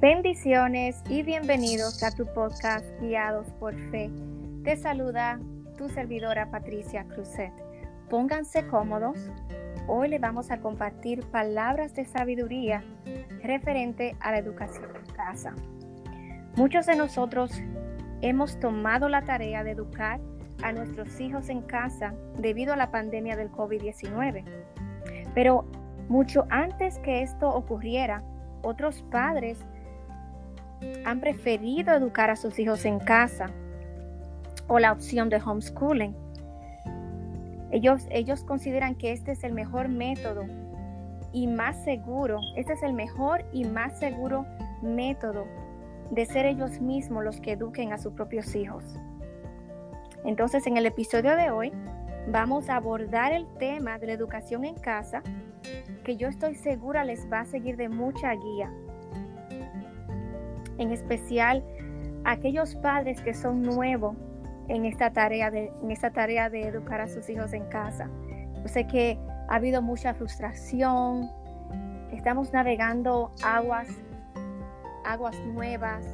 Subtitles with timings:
[0.00, 4.12] Bendiciones y bienvenidos a tu podcast Guiados por Fe.
[4.62, 5.40] Te saluda
[5.76, 7.52] tu servidora Patricia Cruzet.
[8.08, 9.18] Pónganse cómodos.
[9.88, 12.84] Hoy le vamos a compartir palabras de sabiduría
[13.42, 15.56] referente a la educación en casa.
[16.54, 17.60] Muchos de nosotros
[18.20, 20.20] hemos tomado la tarea de educar
[20.62, 24.44] a nuestros hijos en casa debido a la pandemia del COVID-19.
[25.34, 25.64] Pero
[26.08, 28.22] mucho antes que esto ocurriera,
[28.62, 29.58] otros padres
[31.04, 33.46] han preferido educar a sus hijos en casa
[34.66, 36.14] o la opción de homeschooling.
[37.70, 40.44] Ellos, ellos consideran que este es el mejor método
[41.32, 44.46] y más seguro, este es el mejor y más seguro
[44.82, 45.46] método
[46.10, 48.84] de ser ellos mismos los que eduquen a sus propios hijos.
[50.24, 51.72] Entonces, en el episodio de hoy
[52.28, 55.22] vamos a abordar el tema de la educación en casa,
[56.04, 58.72] que yo estoy segura les va a seguir de mucha guía
[60.78, 61.64] en especial
[62.24, 64.16] aquellos padres que son nuevos
[64.68, 68.08] en esta tarea de, esta tarea de educar a sus hijos en casa.
[68.62, 69.18] Yo sé que
[69.48, 71.30] ha habido mucha frustración,
[72.12, 73.88] estamos navegando aguas,
[75.04, 76.04] aguas nuevas.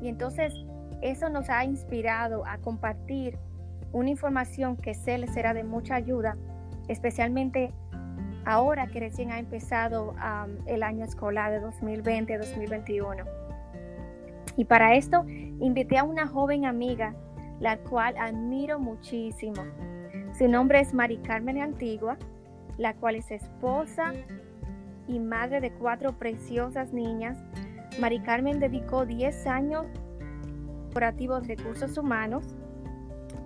[0.00, 0.54] Y entonces
[1.02, 3.38] eso nos ha inspirado a compartir
[3.92, 6.36] una información que sé les será de mucha ayuda,
[6.88, 7.72] especialmente
[8.46, 10.14] ahora que recién ha empezado
[10.66, 13.24] el año escolar de 2020-2021.
[14.56, 17.14] Y para esto invité a una joven amiga,
[17.60, 19.62] la cual admiro muchísimo.
[20.38, 22.16] Su nombre es Mari Carmen Antigua,
[22.78, 24.12] la cual es esposa
[25.06, 27.38] y madre de cuatro preciosas niñas.
[28.00, 29.86] Mari Carmen dedicó 10 años
[30.86, 32.54] corporativos recursos humanos,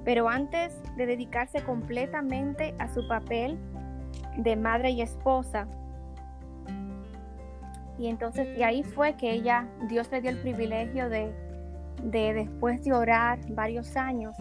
[0.05, 3.59] pero antes de dedicarse completamente a su papel
[4.39, 5.67] de madre y esposa.
[7.99, 11.35] Y entonces, y ahí fue que ella, Dios le dio el privilegio de,
[12.03, 14.37] de después de orar varios años,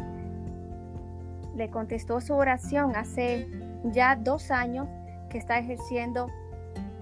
[1.56, 3.48] le contestó su oración hace
[3.86, 4.88] ya dos años
[5.30, 6.28] que está ejerciendo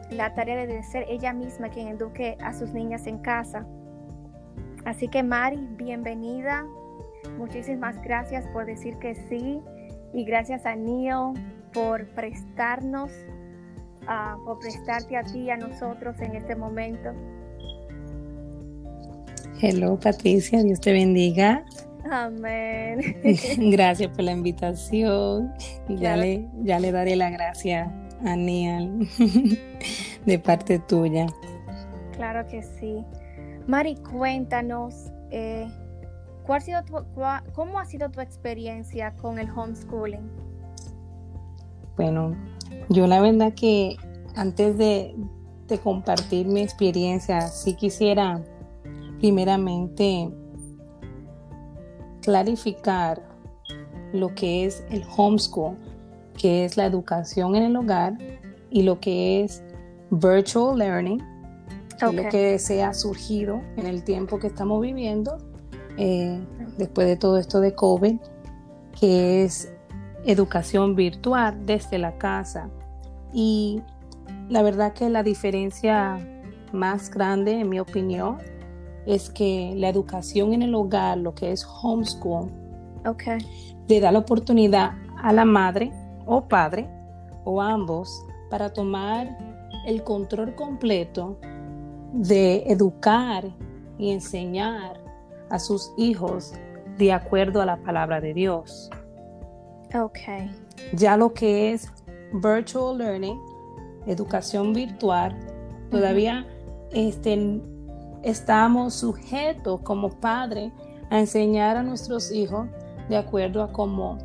[0.10, 3.66] la tarea de ser ella misma quien eduque a sus niñas en casa.
[4.86, 6.66] Así que Mari, bienvenida.
[7.38, 9.60] Muchísimas gracias por decir que sí
[10.14, 11.34] y gracias a Neil
[11.76, 13.12] por prestarnos,
[14.04, 17.12] uh, por prestarte a ti y a nosotros en este momento.
[19.62, 21.64] Hello Patricia, Dios te bendiga.
[22.10, 23.18] Amén.
[23.72, 25.54] Gracias por la invitación.
[25.90, 27.94] Ya, le, ya le daré la gracia
[28.24, 29.08] a Nial
[30.26, 31.28] de parte tuya.
[32.14, 33.04] Claro que sí.
[33.68, 35.68] Mari, cuéntanos, eh,
[36.46, 36.84] ¿cuál ha sido
[37.54, 40.45] ¿cómo ha sido tu experiencia con el homeschooling?
[41.98, 42.36] Bueno,
[42.90, 43.96] yo la verdad que
[44.36, 45.16] antes de,
[45.84, 48.44] compartir mi experiencia, sí quisiera
[49.20, 50.30] primeramente
[52.22, 53.22] clarificar
[54.14, 55.76] lo que es el homeschool,
[56.38, 58.18] que es la educación en el hogar,
[58.70, 59.64] y lo que es
[60.12, 61.24] virtual learning,
[62.02, 65.38] lo que se ha surgido en el tiempo que estamos viviendo,
[65.98, 66.40] eh,
[66.78, 68.18] después de todo esto de COVID,
[69.00, 69.75] que es
[70.26, 72.70] educación virtual desde la casa.
[73.34, 73.82] Y
[74.50, 76.20] la verdad que la diferencia
[76.72, 78.38] más grande, en mi opinión,
[79.06, 82.50] es que la educación en el hogar, lo que es homeschool,
[83.06, 83.38] okay.
[83.88, 85.92] le da la oportunidad a la madre
[86.26, 86.90] o padre
[87.44, 89.38] o ambos para tomar
[89.86, 91.38] el control completo
[92.14, 93.44] de educar
[93.98, 95.00] y enseñar
[95.50, 96.54] a sus hijos
[96.98, 98.90] de acuerdo a la palabra de Dios.
[99.98, 100.20] Ok.
[100.94, 101.92] Ya lo que es
[102.34, 103.40] virtual learning,
[104.06, 105.34] educación virtual,
[105.90, 106.46] todavía
[106.92, 107.62] este,
[108.24, 110.74] estamos sujetos como padres
[111.10, 112.68] a enseñar a nuestros hijos
[113.08, 114.18] de acuerdo a cómo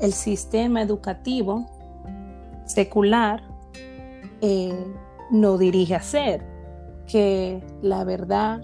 [0.00, 1.66] el sistema educativo
[2.66, 3.42] secular
[4.42, 4.74] eh,
[5.30, 6.44] nos dirige a ser.
[7.06, 8.62] Que la verdad,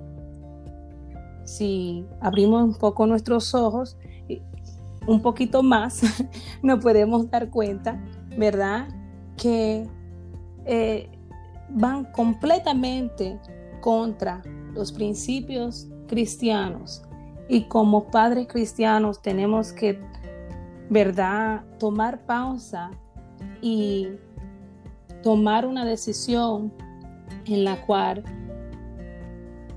[1.45, 3.97] si abrimos un poco nuestros ojos,
[5.07, 6.03] un poquito más,
[6.63, 8.03] nos podemos dar cuenta,
[8.37, 8.89] ¿verdad?
[9.37, 9.89] Que
[10.65, 11.11] eh,
[11.71, 13.39] van completamente
[13.81, 14.43] contra
[14.75, 17.03] los principios cristianos.
[17.49, 20.01] Y como padres cristianos tenemos que,
[20.89, 22.91] ¿verdad?, tomar pausa
[23.61, 24.09] y
[25.23, 26.73] tomar una decisión
[27.47, 28.23] en la cual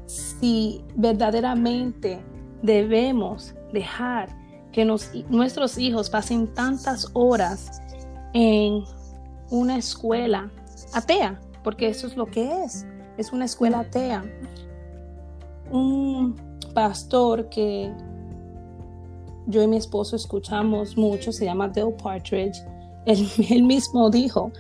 [0.06, 2.24] si verdaderamente
[2.62, 4.30] debemos dejar
[4.76, 4.84] que
[5.30, 7.82] nuestros hijos pasen tantas horas
[8.34, 8.84] en
[9.50, 10.52] una escuela
[10.94, 12.86] atea, porque eso es lo que es.
[13.18, 14.26] es una escuela atea.
[15.72, 16.36] Un
[16.74, 17.90] pastor que
[19.48, 22.58] yo y mi esposo escuchamos mucho, se llama Dale Partridge,
[23.06, 24.52] él, mismo dijo,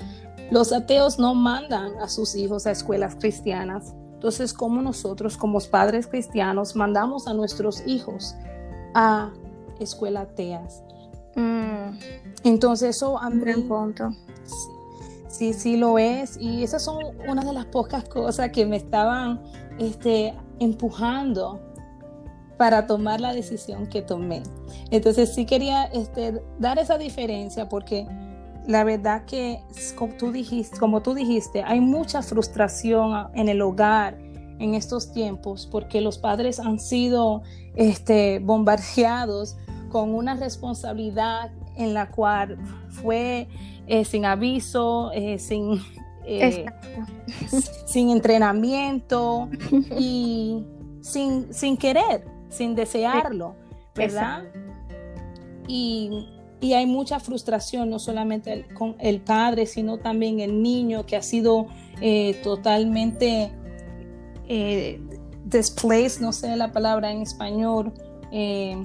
[0.50, 3.94] los ateos no mandan a sus hijos a escuelas cristianas.
[4.14, 8.34] Entonces, como nosotros, como padres cristianos, mandamos a nuestros hijos
[8.94, 9.30] a
[9.80, 10.84] escuelas ateas?
[11.36, 11.98] Mm.
[12.44, 13.44] Entonces, eso a mí...
[13.68, 14.10] punto.
[15.28, 16.38] Sí, sí, lo es.
[16.40, 19.42] Y esas son una de las pocas cosas que me estaban
[19.80, 21.60] este, empujando
[22.58, 24.44] para tomar la decisión que tomé.
[24.92, 28.08] Entonces sí quería este, dar esa diferencia porque
[28.68, 29.62] la verdad que,
[29.96, 34.18] como tú, dijiste, como tú dijiste, hay mucha frustración en el hogar
[34.60, 37.44] en estos tiempos porque los padres han sido
[37.76, 39.58] este, bombardeados
[39.96, 42.58] con una responsabilidad en la cual
[42.90, 43.48] fue
[43.88, 45.80] eh, sin aviso, eh, sin,
[46.26, 46.66] eh,
[47.86, 49.48] sin entrenamiento
[49.98, 50.66] y
[51.00, 53.56] sin, sin querer, sin desearlo,
[53.96, 54.44] ¿verdad?
[55.66, 56.28] Y
[56.60, 61.22] y hay mucha frustración, no solamente con el padre, sino también el niño que ha
[61.22, 61.68] sido
[62.44, 63.50] totalmente
[65.46, 67.94] displaced, no sé la palabra en español,
[68.32, 68.76] eh,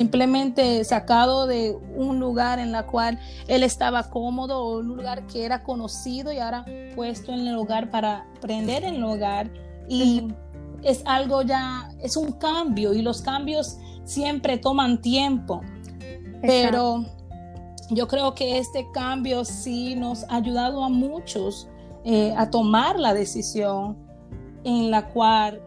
[0.00, 3.18] simplemente sacado de un lugar en la cual
[3.48, 6.64] él estaba cómodo o un lugar que era conocido y ahora
[6.94, 9.52] puesto en el hogar para aprender en el hogar.
[9.90, 10.28] Y
[10.82, 15.60] es algo ya, es un cambio y los cambios siempre toman tiempo.
[16.40, 17.04] Pero
[17.90, 21.68] yo creo que este cambio sí nos ha ayudado a muchos
[22.06, 23.98] eh, a tomar la decisión
[24.64, 25.60] en la cual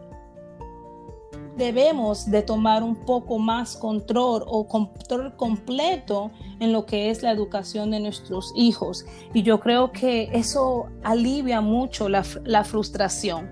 [1.56, 6.30] debemos de tomar un poco más control o control completo
[6.60, 9.04] en lo que es la educación de nuestros hijos.
[9.32, 12.24] Y yo creo que eso alivia mucho la,
[12.64, 13.50] frustración.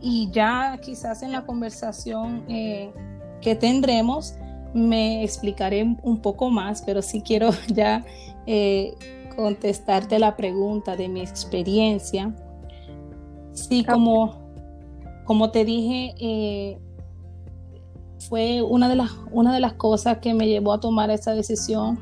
[0.00, 2.92] Y ya quizás en la conversación eh,
[3.40, 4.34] que tendremos,
[4.74, 8.04] me explicaré un poco más, pero sí quiero ya
[8.46, 8.94] eh,
[9.34, 12.34] contestarte la pregunta de mi experiencia.
[13.52, 14.52] Sí, como,
[15.24, 16.78] como te dije, eh,
[18.18, 21.98] fue una de, las, una de las cosas que me llevó a tomar esa decisión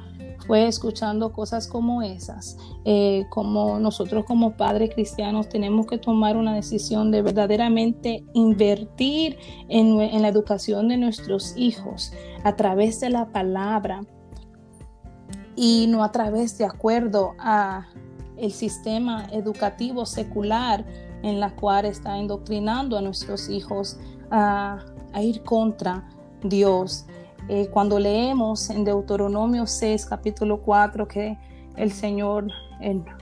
[0.46, 6.54] fue escuchando cosas como esas, eh, como nosotros como padres cristianos tenemos que tomar una
[6.54, 9.38] decisión de verdaderamente invertir
[9.68, 12.12] en, en la educación de nuestros hijos
[12.44, 14.02] a través de la palabra
[15.56, 17.86] y no a través de acuerdo a
[18.36, 20.84] el sistema educativo secular
[21.22, 23.98] en la cual está indoctrinando a nuestros hijos
[24.30, 24.84] a,
[25.14, 26.06] a ir contra
[26.42, 27.06] Dios.
[27.48, 31.38] Eh, cuando leemos en Deuteronomio 6, capítulo 4, que
[31.76, 32.48] el Señor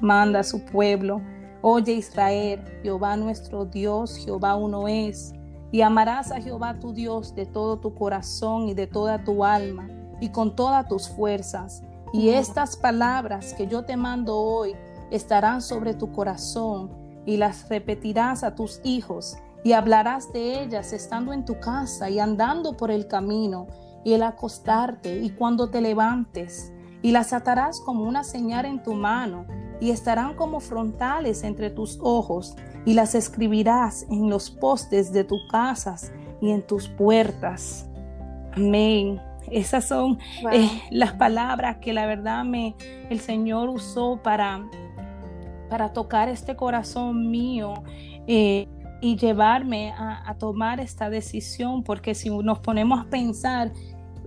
[0.00, 1.20] manda a su pueblo,
[1.60, 5.32] oye Israel, Jehová nuestro Dios, Jehová uno es,
[5.70, 9.88] y amarás a Jehová tu Dios de todo tu corazón y de toda tu alma
[10.20, 11.82] y con todas tus fuerzas.
[12.12, 14.74] Y estas palabras que yo te mando hoy
[15.10, 16.90] estarán sobre tu corazón
[17.24, 22.18] y las repetirás a tus hijos y hablarás de ellas estando en tu casa y
[22.18, 23.68] andando por el camino
[24.04, 26.72] y el acostarte y cuando te levantes,
[27.02, 29.46] y las atarás como una señal en tu mano,
[29.80, 35.40] y estarán como frontales entre tus ojos, y las escribirás en los postes de tus
[35.50, 37.88] casas y en tus puertas.
[38.52, 39.20] Amén.
[39.50, 40.18] Esas son
[40.52, 42.74] eh, las palabras que la verdad me
[43.10, 44.64] el Señor usó para,
[45.68, 47.74] para tocar este corazón mío.
[48.26, 48.68] Eh,
[49.02, 53.72] y llevarme a, tomar esta decisión, porque si nos ponemos a pensar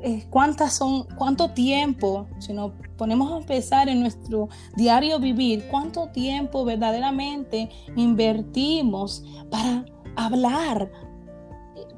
[0.04, 6.10] eh, cuántas son, cuánto tiempo, si nos ponemos a pensar en nuestro diario vivir, cuánto
[6.10, 9.86] tiempo verdaderamente invertimos para
[10.18, 10.92] hablar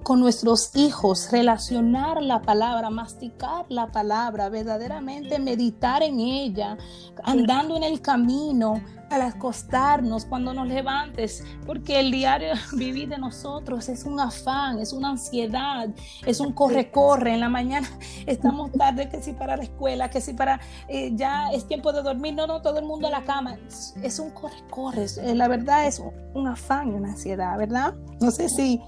[0.03, 6.77] con nuestros hijos, relacionar la palabra, masticar la palabra, verdaderamente meditar en ella,
[7.23, 13.89] andando en el camino, al acostarnos, cuando nos levantes, porque el diario vivir de nosotros
[13.89, 15.89] es un afán, es una ansiedad,
[16.25, 17.33] es un corre-corre.
[17.33, 17.87] En la mañana
[18.25, 22.01] estamos tarde, que si para la escuela, que si para eh, ya es tiempo de
[22.01, 23.57] dormir, no, no, todo el mundo a la cama.
[24.01, 26.01] Es, un corre-corre, eh, la verdad es
[26.33, 27.93] un, afán y una ansiedad, ¿verdad?
[28.19, 28.81] No sé si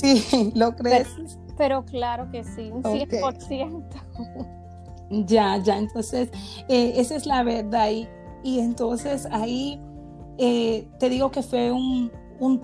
[0.00, 1.08] Sí, ¿lo crees?
[1.56, 3.84] Pero, claro que sí, un 100%.
[5.10, 6.30] Ya, ya, entonces
[6.68, 7.90] eh, esa es la verdad.
[7.90, 8.06] Y,
[8.44, 9.80] y entonces ahí
[10.38, 12.10] eh, te digo que fue un,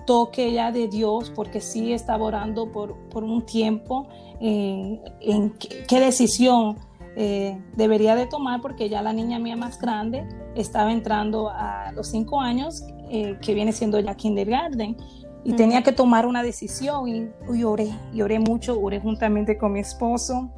[0.05, 4.07] toque ya de Dios, porque sí estaba orando por, por un tiempo
[4.39, 5.53] eh, en
[5.87, 6.77] qué, decisión
[7.17, 10.25] eh, debería de tomar porque ya la niña mía más grande
[10.55, 14.95] estaba entrando a los cinco años, eh, que viene siendo ya kindergarten,
[15.45, 19.73] y tenía que tomar una decisión y, y oré, y oré mucho, oré juntamente con
[19.73, 20.49] mi esposo.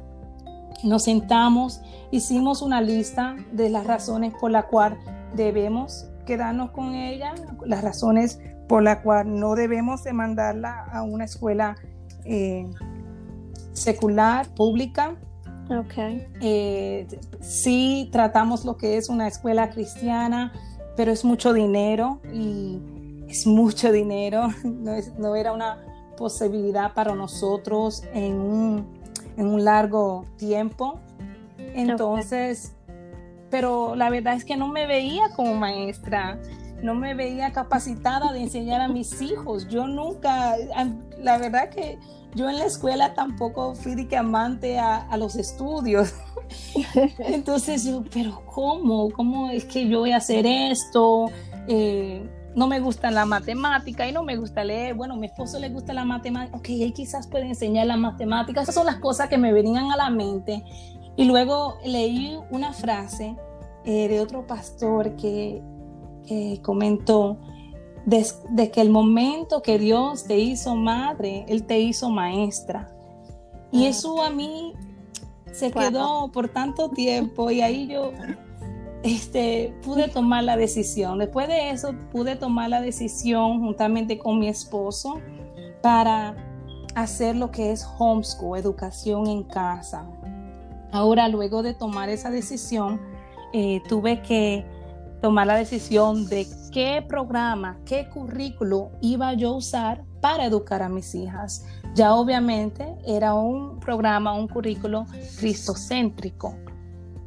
[0.82, 4.98] Nos sentamos, hicimos una lista de las razones por las cuales
[5.36, 7.34] debemos quedarnos con ella,
[7.66, 11.76] las razones por las cuales no debemos de mandarla a una escuela
[12.24, 12.66] eh,
[13.72, 15.16] secular, pública.
[15.70, 16.26] Okay.
[16.40, 17.06] Eh,
[17.40, 20.54] sí tratamos lo que es una escuela cristiana,
[20.96, 22.80] pero es mucho dinero y
[23.28, 24.48] es mucho dinero.
[25.18, 25.78] No, era una
[26.16, 28.34] posibilidad para nosotros en
[29.36, 30.98] un, largo tiempo.
[31.74, 32.74] Entonces,
[33.50, 36.40] pero la verdad es que no me veía como maestra
[36.82, 39.68] no me veía capacitada de enseñar a mis hijos.
[39.68, 40.54] Yo nunca,
[41.18, 41.98] la verdad que
[42.34, 46.14] yo en la escuela tampoco fui de que amante a, los estudios.
[47.18, 49.10] Entonces yo, pero ¿cómo?
[49.10, 51.26] ¿Cómo es que yo voy a hacer esto?
[51.66, 54.94] Eh, no me gusta la matemática y no me gusta leer.
[54.94, 56.56] Bueno, a mi esposo le gusta la matemática.
[56.56, 58.62] Ok, él quizás puede enseñar la matemática.
[58.62, 60.64] Esas son las cosas que me venían a la mente.
[61.16, 63.36] Y luego leí una frase
[63.84, 65.62] eh, de otro pastor que
[66.62, 67.38] comentó
[68.04, 72.90] de, que el momento que Dios te hizo madre, Él te hizo maestra.
[73.70, 73.88] Y ah.
[73.90, 74.72] eso a mí
[75.52, 78.12] se quedó por tanto tiempo y ahí yo
[79.02, 81.18] este, pude tomar la decisión.
[81.18, 85.20] Después de eso pude tomar la decisión juntamente con mi esposo
[85.82, 86.36] para
[86.94, 90.06] hacer lo que es homeschool, educación en casa.
[90.90, 93.00] Ahora, luego de tomar esa decisión,
[93.52, 94.64] eh, tuve que
[95.20, 100.88] tomar la decisión de qué programa, qué currículo iba yo a usar para educar a
[100.88, 101.64] mis hijas.
[101.94, 105.06] Ya obviamente era un programa, un currículo
[105.38, 106.54] cristocéntrico.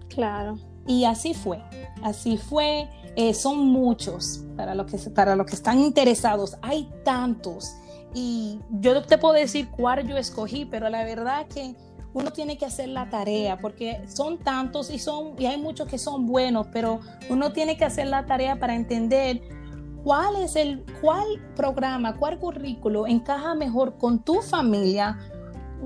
[0.10, 0.71] Claro.
[0.88, 1.62] Y así fue,
[2.04, 2.90] así fue.
[3.16, 6.58] Eh, son muchos para los, que, para los que están interesados.
[6.62, 7.76] Hay tantos.
[8.14, 11.76] Y yo te puedo decir cuál yo escogí, pero la verdad que
[12.14, 15.98] uno tiene que hacer la tarea porque son tantos y son y hay muchos que
[15.98, 19.42] son buenos, pero uno tiene que hacer la tarea para entender
[20.04, 25.18] cuál es el cuál programa, cuál currículo encaja mejor con tu familia,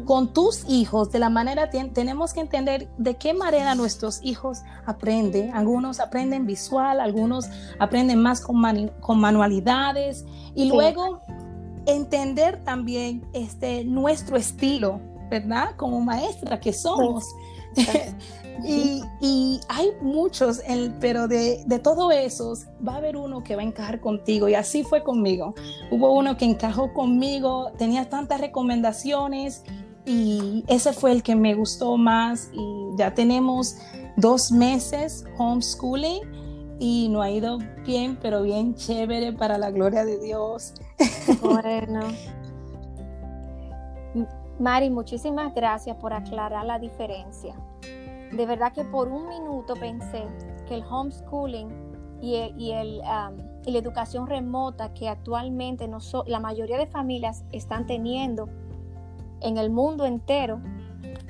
[0.03, 5.53] con tus hijos, de la manera tenemos que entender de qué manera nuestros hijos aprenden.
[5.53, 7.45] Algunos aprenden visual, algunos
[7.79, 8.61] aprenden más con,
[8.99, 11.21] con manualidades y luego
[11.85, 14.99] entender también este nuestro estilo
[15.29, 15.75] ¿verdad?
[15.75, 17.25] Como maestra que somos.
[18.63, 20.61] y, hay muchos,
[20.99, 24.47] pero de, de todos esos va a haber uno que va a encajar contigo.
[24.47, 25.53] Y así fue conmigo.
[25.91, 29.63] Hubo uno que encajó conmigo, tenía tantas recomendaciones
[30.05, 32.49] y ese fue el que me gustó más.
[32.53, 33.77] Y ya tenemos
[34.17, 36.21] dos meses homeschooling
[36.79, 40.73] y no ha ido bien, pero bien chévere para la gloria de Dios.
[41.41, 42.01] Bueno.
[44.59, 47.55] Mari, muchísimas gracias por aclarar la diferencia.
[48.31, 50.23] De verdad que por un minuto pensé
[50.67, 51.69] que el homeschooling
[52.21, 53.33] y, el, la
[53.65, 55.89] educación remota que actualmente
[56.25, 58.49] la mayoría de familias están teniendo
[59.41, 60.61] en el mundo entero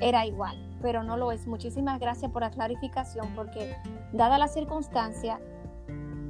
[0.00, 1.46] era igual, pero no lo es.
[1.46, 3.76] Muchísimas gracias por la clarificación porque
[4.12, 5.40] dada la circunstancia,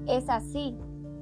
[0.07, 0.77] es así.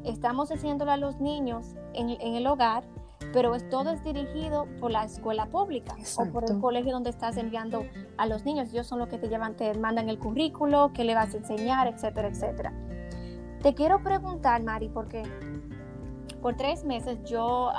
[0.05, 2.85] Estamos haciéndolo a los niños en, en el hogar
[3.33, 7.37] pero es, todo es dirigido por la escuela pública o por el colegio donde estás
[7.37, 7.85] enviando
[8.17, 8.73] a los niños.
[8.73, 11.89] Ellos son los que te llevan, te mandan el currículo, qué le vas a enseñar,
[11.89, 12.73] etcétera, etcétera.
[13.61, 15.23] Te quiero preguntar, Mari, porque
[16.45, 17.73] por tres meses yo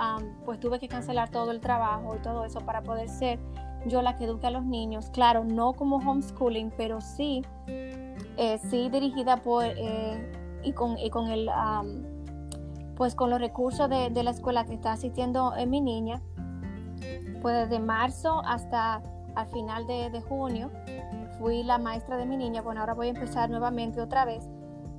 [0.44, 3.38] pues tuve que cancelar todo el trabajo y todo eso para poder ser
[3.86, 5.12] yo la que eduque a los niños.
[5.12, 10.32] Claro, no como homeschooling, pero sí, eh, sí dirigida por eh,
[10.64, 11.48] y, con, y con el
[12.96, 16.24] pues con los recursos de, la escuela que está asistiendo en mi niña,
[17.44, 19.04] pues desde marzo hasta
[19.36, 20.72] al final de, junio
[21.38, 24.50] fui la maestra de mi niña, bueno, ahora voy a empezar nuevamente otra vez,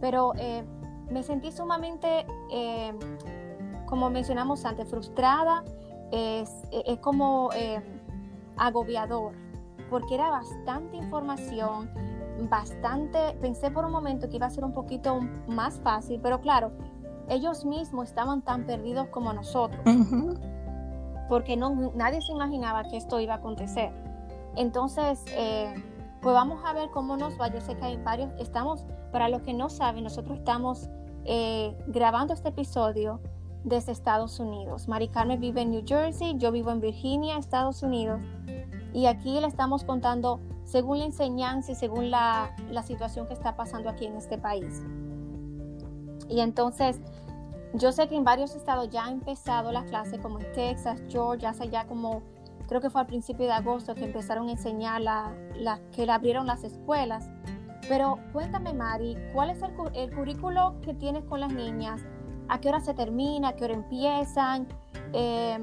[0.01, 0.65] pero eh,
[1.11, 2.93] me sentí sumamente, eh,
[3.87, 5.65] como mencionamos antes, frustrada,
[6.13, 7.81] es, es como eh,
[8.57, 9.33] agobiador,
[9.91, 11.91] porque era bastante información,
[12.49, 16.73] bastante, pensé por un momento que iba a ser un poquito más fácil, pero claro,
[17.29, 19.83] ellos mismos estaban tan perdidos como nosotros,
[21.29, 23.91] porque no, nadie se imaginaba que esto iba a acontecer.
[24.55, 25.75] Entonces, eh,
[26.23, 27.49] pues vamos a ver cómo nos va.
[27.49, 30.89] Yo sé que hay varios, estamos, para los que no saben, nosotros estamos
[31.25, 33.21] eh, grabando este episodio
[33.67, 34.89] desde Estados Unidos.
[34.89, 38.21] Mari Carmen vive en New Jersey, yo vivo en Virginia, Estados Unidos,
[38.95, 43.57] y aquí le estamos contando según la enseñanza y según la, la situación que está
[43.57, 44.83] pasando aquí en este país.
[46.29, 47.01] Y entonces,
[47.75, 51.51] yo sé que en varios estados ya ha empezado la clase, como en Texas, Georgia,
[51.51, 52.23] hace ya como,
[52.69, 56.13] creo que fue al principio de agosto que empezaron a enseñar, la, la que le
[56.13, 57.29] abrieron las escuelas.
[57.89, 62.05] Pero cuéntame, Mari, ¿cuál es el, el, currículo que tienes con las niñas?
[62.49, 63.49] ¿A qué hora se termina?
[63.49, 64.69] ¿A qué hora empiezan?
[65.13, 65.59] Eh,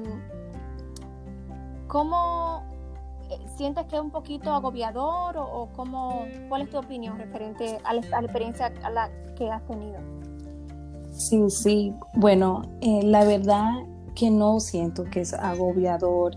[1.88, 2.62] ¿Cómo
[3.30, 7.94] eh, sientes que es un poquito agobiador o, cómo, cuál es tu opinión referente a
[7.94, 9.98] la, experiencia a la que has tenido?
[11.12, 11.94] Sí, sí.
[12.14, 13.70] Bueno, eh, la verdad
[14.14, 16.36] que no siento que es agobiador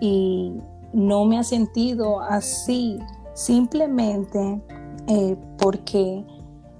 [0.00, 0.54] y
[0.92, 2.98] no me ha sentido así
[3.34, 4.60] simplemente
[5.08, 6.24] eh, porque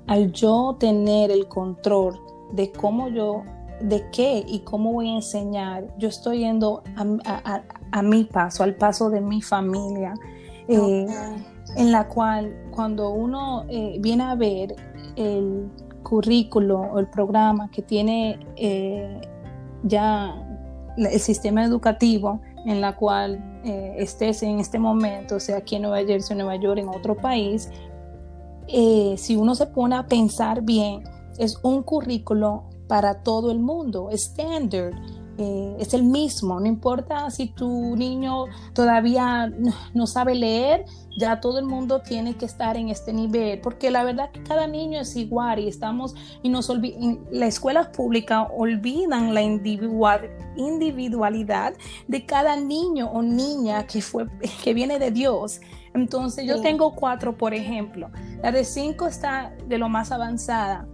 [0.07, 2.19] al yo tener el control
[2.53, 3.43] de cómo yo
[3.81, 9.11] de qué y cómo voy a enseñar, yo estoy yendo a, mi paso, al paso
[9.11, 10.15] de mi familia,
[10.69, 11.07] eh,
[11.77, 14.75] en la cual cuando uno eh, viene a ver
[15.17, 15.71] el
[16.03, 19.21] currículo o el programa que tiene eh,
[19.83, 20.35] ya
[20.97, 23.53] el sistema educativo en la cual
[23.97, 27.69] estés en este momento, sea aquí en Nueva Jersey o Nueva York, en otro país,
[28.69, 31.03] si uno se pone a pensar bien,
[31.39, 34.95] es un currículo para todo el mundo, standard.
[35.39, 39.53] Eh, es el mismo, no importa si tu niño todavía
[39.93, 40.87] no, sabe leer,
[41.19, 44.67] ya todo el mundo tiene que estar en este nivel, porque la verdad que cada
[44.67, 46.73] niño es igual y estamos, y nos
[47.31, 51.75] la escuela pública olvidan la individualidad
[52.09, 54.29] de cada niño o niña que, fue,
[54.65, 55.61] que viene de Dios.
[55.93, 58.11] Entonces yo tengo cuatro, por ejemplo,
[58.43, 60.89] la de cinco está de lo más avanzada,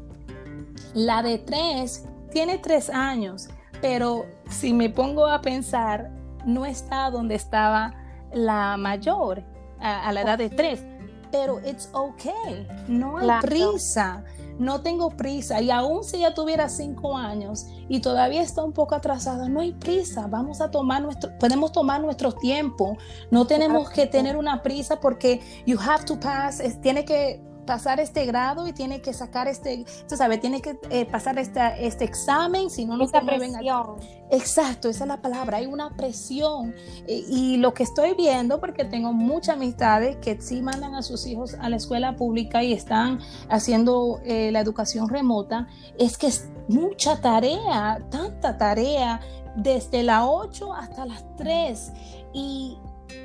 [0.94, 3.48] la de tres tiene tres años,
[3.80, 6.10] pero si me pongo a pensar,
[6.46, 7.94] no está donde estaba
[8.32, 9.44] la mayor
[9.80, 10.84] a, la edad de tres.
[11.30, 14.22] Pero it's okay, no hay prisa,
[14.58, 15.62] no tengo prisa.
[15.62, 19.72] Y aún si ya tuviera cinco años y todavía está un poco atrasada, no hay
[19.72, 20.26] prisa.
[20.26, 22.98] Vamos a tomar nuestro, podemos tomar nuestro tiempo.
[23.30, 28.26] No tenemos que tener una prisa porque you have to pass, tiene que pasar este
[28.26, 32.70] grado y tiene que sacar este, tú sabes, tiene que eh, pasar este, este examen,
[32.70, 33.96] si no, no esa presión.
[34.30, 36.74] Exacto, esa es la palabra, hay una presión.
[37.06, 41.26] Eh, y lo que estoy viendo, porque tengo muchas amistades que sí mandan a sus
[41.26, 46.48] hijos a la escuela pública y están haciendo eh, la educación remota, es que es
[46.68, 49.20] mucha tarea, tanta tarea,
[49.56, 51.92] desde las 8 hasta las 3.
[52.32, 52.78] Y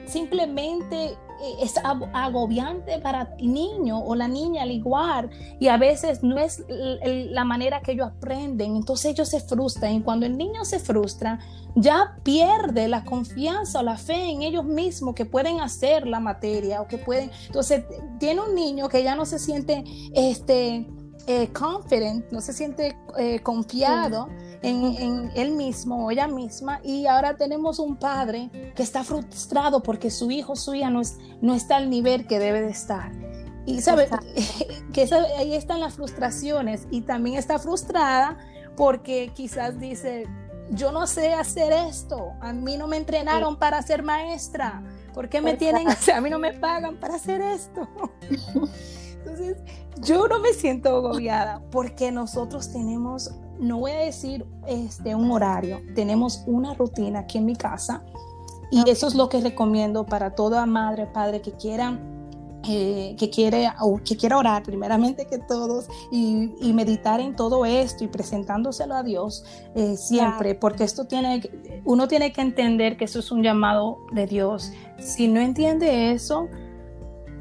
[0.06, 1.18] simplemente
[1.60, 1.76] es
[2.14, 5.30] agobiante para el niño o la niña al igual.
[5.60, 9.94] Y a veces no es la manera que ellos aprenden, entonces ellos se frustran.
[9.94, 11.40] Y cuando el niño se frustra
[11.76, 16.82] ya pierde la confianza o la fe en ellos mismos que pueden hacer la materia
[16.82, 17.86] o que pueden, entonces
[18.20, 19.84] tiene un niño que ya no se siente
[20.16, 20.88] este
[21.28, 24.28] eh, confident, no se siente eh, confiado
[24.62, 30.10] en, él mismo o ella misma y ahora tenemos un padre que está frustrado porque
[30.10, 33.12] su hijo o su hija no, es, no está al nivel que debe de estar.
[33.66, 34.08] Y sabe
[34.94, 38.38] que ahí están las frustraciones y también está frustrada
[38.76, 40.26] porque quizás dice,
[40.72, 45.42] yo no sé hacer esto, a mí no me entrenaron para ser maestra, ¿por qué
[45.42, 47.88] me tienen, a mí no me pagan para hacer esto?
[49.18, 49.58] Entonces,
[50.02, 55.82] yo no me siento agobiada porque nosotros tenemos, no voy a decir este, un horario,
[55.96, 58.04] tenemos una rutina aquí en mi casa
[58.72, 62.18] y eso es lo que recomiendo para toda madre, padre que quieran
[62.70, 63.70] eh, que, quiere,
[64.04, 69.46] que quiera orar primeramente que todos y, meditar en todo esto y presentándoselo a Dios
[69.74, 71.42] eh, siempre, porque esto tiene,
[71.86, 74.74] uno tiene que entender que eso es un llamado de Dios.
[75.00, 76.50] Si no entiende eso,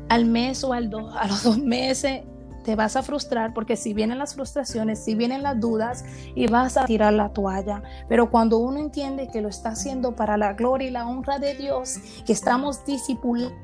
[0.08, 2.22] al mes o al a los dos meses
[2.66, 6.76] te vas a frustrar porque si vienen las frustraciones, si vienen las dudas y vas
[6.76, 7.80] a tirar la toalla.
[8.08, 11.54] Pero cuando uno entiende que lo está haciendo para la gloria y la honra de
[11.54, 13.54] Dios, que estamos discipulando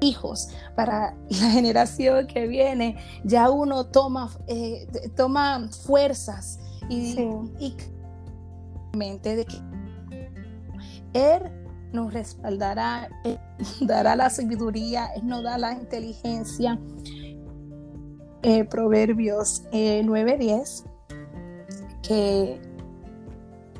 [0.00, 7.16] hijos para la generación que viene, ya uno toma, eh, toma fuerzas y,
[7.60, 7.76] y
[8.96, 9.56] mente de que
[11.12, 11.42] Él
[11.92, 13.08] nos respaldará,
[13.80, 16.76] dará la sabiduría, Él nos da la inteligencia,
[18.42, 20.86] eh, Proverbios 9:10, eh,
[22.02, 22.60] que,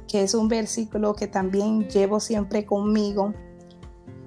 [0.09, 3.33] que es un versículo que también llevo siempre conmigo.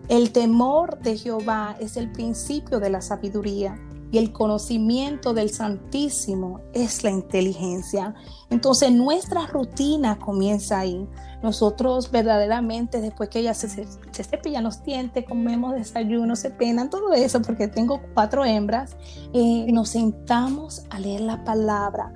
[0.10, 3.80] El temor de Jehová es el principio de la sabiduría
[4.13, 8.13] y el conocimiento del Santísimo es la inteligencia.
[8.52, 11.10] Entonces nuestra rutina comienza ahí.
[11.41, 17.12] Nosotros verdaderamente, después que ella se, se, cepillan los dientes, comemos desayuno, se penan, todo
[17.13, 18.95] eso, porque tengo cuatro hembras,
[19.34, 22.13] eh, nos sentamos a leer la palabra,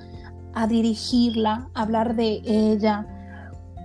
[0.53, 3.07] a dirigirla, a hablar de ella,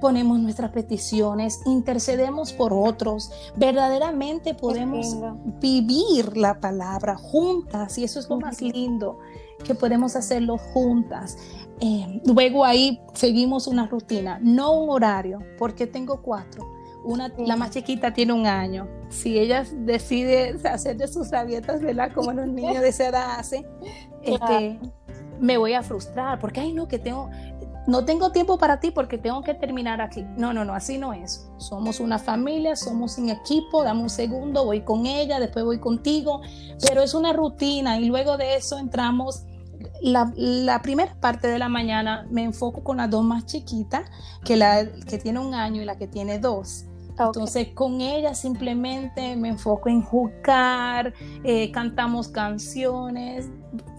[0.03, 5.17] ponemos nuestras peticiones, intercedemos por otros, verdaderamente podemos
[5.61, 9.21] vivir la palabra juntas y eso es lo más lindo,
[9.65, 11.39] que podemos hacerlo juntas.
[11.81, 16.69] Eh, luego ahí seguimos una rutina, no un horario, porque tengo cuatro.
[17.05, 18.89] Una, La más chiquita tiene un año.
[19.09, 22.11] Si ella decide hacer de sus rabietas, ¿verdad?
[22.13, 23.65] Como los niños de esa edad hacen,
[24.23, 24.81] este,
[25.41, 27.31] me voy a frustrar, porque, ay, no, que tengo,
[27.87, 30.25] no tengo tiempo para ti porque tengo que terminar aquí.
[30.37, 31.49] No, no, no, así no es.
[31.57, 36.43] Somos una familia, somos un equipo, dame un segundo, voy con ella, después voy contigo,
[36.87, 39.45] pero es una rutina y luego de eso entramos
[40.01, 44.09] la, primera parte de la mañana me enfoco con las dos más chiquitas,
[44.45, 46.87] que la que tiene un año y la que tiene dos.
[47.19, 51.13] Entonces con ella simplemente me enfoco en jugar,
[51.45, 53.49] eh, cantamos canciones,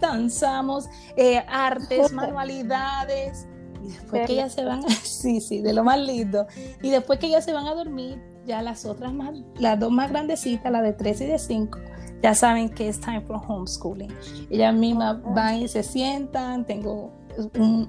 [0.02, 3.48] danzamos, eh, artes, manualidades.
[3.84, 6.48] Y después que ellas se van, sí, sí, de lo más lindo.
[6.82, 10.10] Y después que ellas se van a dormir, ya las otras más, las dos más
[10.10, 11.80] grandecitas, la de tres y de cinco,
[12.22, 14.14] ya saben que es time for homeschooling.
[14.50, 17.12] Ellas mismas van y se sientan, tengo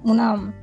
[0.02, 0.54] una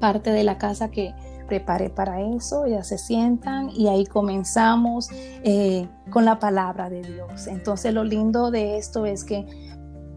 [0.00, 1.14] parte de la casa que
[1.46, 5.10] preparé para eso, ellas se sientan y ahí comenzamos
[5.44, 7.46] eh, con la palabra de Dios.
[7.46, 9.46] Entonces lo lindo de esto es que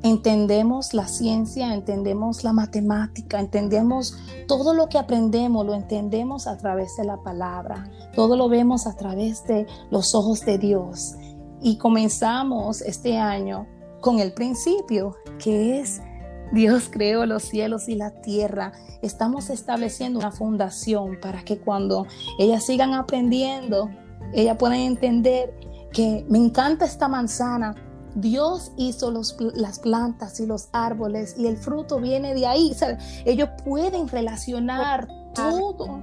[0.05, 4.15] entendemos la ciencia, entendemos la matemática, entendemos
[4.47, 8.95] todo lo que aprendemos, lo entendemos a través de la palabra, todo lo vemos a
[8.95, 11.15] través de los ojos de Dios.
[11.59, 13.65] Y comenzamos este año
[13.99, 16.03] con el principio, que es
[16.53, 18.73] Dios creó los cielos y la tierra.
[19.01, 22.05] Estamos estableciendo una fundación para que cuando
[22.37, 23.89] ellas sigan aprendiendo,
[24.33, 25.51] ellas puedan entender
[25.91, 27.73] que me encanta esta manzana.
[28.15, 32.75] Dios hizo las plantas y los árboles y el fruto viene de ahí.
[33.25, 36.01] ellos pueden relacionar todo.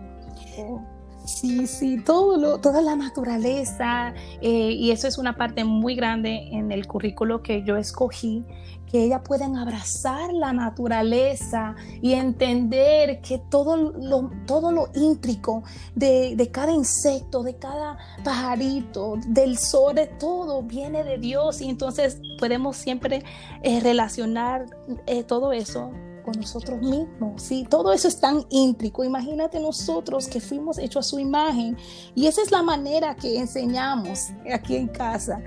[1.24, 6.48] Sí, sí, todo lo, toda la naturaleza, eh, y eso es una parte muy grande
[6.50, 8.44] en el currículo que yo escogí,
[8.90, 15.62] que ellas pueden abrazar la naturaleza y entender que todo lo, todo lo íntrico
[15.94, 22.20] de, cada insecto, de cada pajarito, del sol, de todo viene de Dios, y entonces
[22.38, 23.22] podemos siempre
[23.62, 24.66] eh, relacionar
[25.06, 27.42] eh, todo eso con nosotros mismos.
[27.42, 27.66] ¿sí?
[27.68, 29.04] Todo eso es tan íntrico.
[29.04, 31.76] Imagínate nosotros que fuimos hechos a su imagen.
[32.14, 35.42] Y esa es la manera que enseñamos aquí en casa.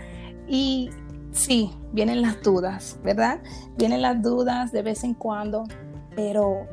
[0.48, 0.90] Y
[1.32, 3.42] sí, vienen las dudas, ¿verdad?
[3.78, 5.64] Vienen las dudas de vez en cuando,
[6.16, 6.68] pero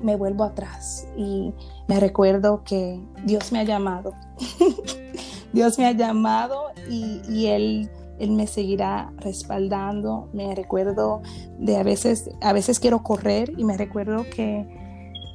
[0.00, 1.54] me vuelvo atrás y
[1.86, 4.12] me recuerdo que Dios me ha llamado.
[5.52, 7.90] Dios me ha llamado y, y Él
[8.22, 10.28] él me seguirá respaldando.
[10.32, 11.22] Me recuerdo
[11.58, 14.64] de a veces, a veces quiero correr y me recuerdo que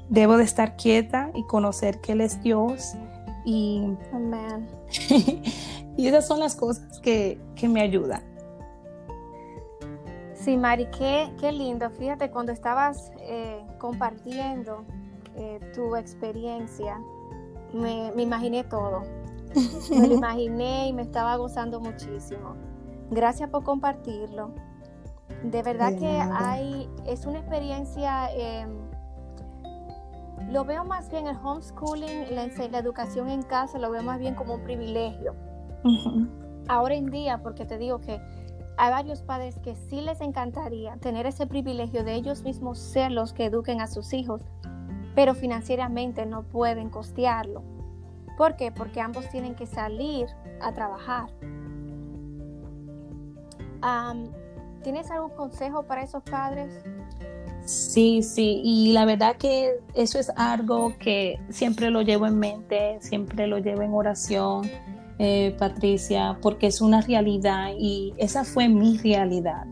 [0.10, 2.94] debo de estar quieta y conocer que Él es Dios.
[3.46, 3.92] Y,
[5.98, 8.24] y esas son las cosas que, me ayudan.
[10.34, 11.90] Sí, Mari, qué, qué lindo.
[11.90, 14.86] Fíjate, cuando estabas eh, compartiendo
[15.36, 17.02] eh, tu experiencia,
[17.74, 19.04] me, me imaginé todo.
[19.90, 22.56] Me lo imaginé y me estaba gozando muchísimo.
[23.10, 24.52] Gracias por compartirlo.
[25.44, 28.70] De verdad que hay, es una experiencia, em,
[30.50, 34.36] lo veo más bien el homeschooling, la, la, educación en casa, lo veo más bien
[34.36, 35.36] como un privilegio.
[36.68, 38.20] Ahora en día, porque te digo que
[38.78, 43.34] hay varios padres que sí les encantaría tener ese privilegio de ellos mismos ser los
[43.34, 44.42] que eduquen a sus hijos,
[45.16, 47.64] pero financieramente no pueden costearlo.
[48.38, 48.72] ¿Por qué?
[48.72, 50.28] Porque ambos tienen que salir
[50.62, 51.30] a trabajar.
[54.84, 56.70] ¿Tienes algún consejo para esos padres?
[57.66, 62.98] Sí, sí, y la verdad que eso es algo que siempre lo llevo en mente,
[63.02, 64.70] siempre lo llevo en oración,
[65.20, 69.66] eh, Patricia, porque es una realidad y esa fue mi realidad.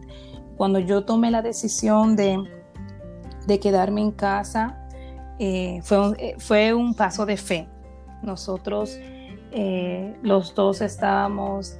[0.57, 2.37] Cuando yo tomé la decisión de,
[3.47, 4.85] de quedarme en casa,
[5.39, 7.69] eh, fue, un, eh, fue un paso de fe.
[8.21, 8.99] Nosotros
[10.21, 11.77] los dos estábamos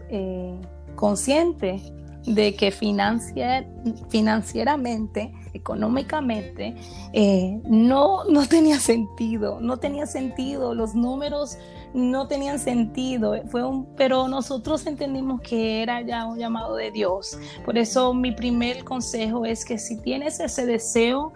[0.96, 1.92] conscientes
[2.26, 6.76] de que financieramente, económicamente,
[7.14, 11.58] eh, no, no tenía sentido, no tenía sentido, los números
[11.94, 17.38] no tenían sentido, fue un, pero nosotros entendimos que era ya un llamado de Dios.
[17.64, 21.34] Por eso mi primer consejo es que si tienes ese deseo,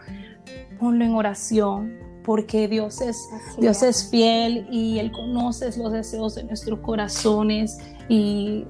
[0.79, 6.43] ponlo en oración, porque Dios es, Dios es fiel y Él conoce los deseos de
[6.43, 7.77] nuestros corazones
[8.09, 8.65] y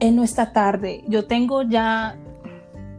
[0.00, 1.04] en nuestra tarde.
[1.08, 2.16] Yo tengo ya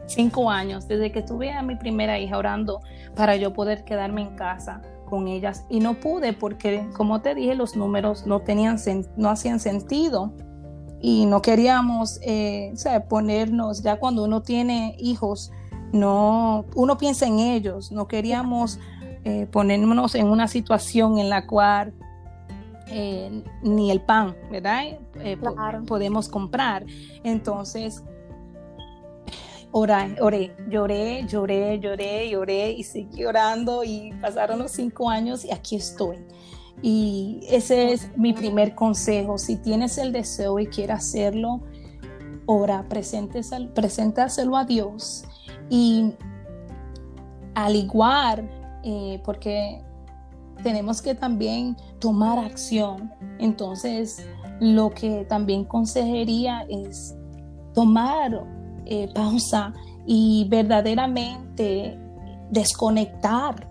[0.08, 2.82] cinco años desde que tuve a mi primera hija orando
[3.16, 5.66] para yo poder quedarme en casa con ellas.
[5.70, 8.78] Y no pude porque como te dije los números no tenían
[9.16, 10.34] no hacían sentido.
[11.00, 12.74] Y no queríamos eh,
[13.08, 15.52] ponernos ya cuando uno tiene hijos
[15.94, 17.92] no uno piensa en ellos.
[17.92, 18.80] No queríamos
[19.24, 21.94] eh, ponernos en una situación en la cual
[22.90, 25.00] eh, ni el pan, ¿verdad?
[25.16, 25.38] Eh,
[25.86, 26.86] podemos comprar.
[27.24, 28.04] Entonces,
[29.72, 35.52] oré, oré, lloré, lloré, lloré, lloré y seguí orando y pasaron los cinco años y
[35.52, 36.18] aquí estoy.
[36.82, 39.38] Y ese es mi primer consejo.
[39.38, 41.62] Si tienes el deseo y quieres hacerlo,
[42.46, 45.26] ora, preséntaselo a Dios.
[45.70, 46.14] Y
[47.56, 48.50] al igual,
[48.84, 49.82] eh, porque
[50.64, 53.12] tenemos que también tomar acción.
[53.40, 54.28] Entonces,
[54.60, 57.16] lo que también consejería es
[57.74, 58.44] tomar
[58.86, 59.74] eh, pausa
[60.06, 62.00] y verdaderamente
[62.50, 63.68] desconectar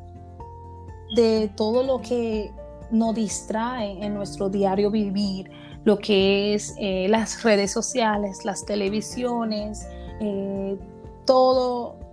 [1.14, 2.52] de todo lo que
[2.90, 5.50] nos distrae en nuestro diario vivir,
[5.84, 9.86] lo que es eh, las redes sociales, las televisiones,
[10.20, 10.78] eh,
[11.24, 12.05] todo